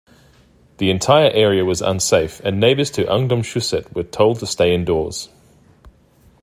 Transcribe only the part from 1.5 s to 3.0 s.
was unsafe and neighbors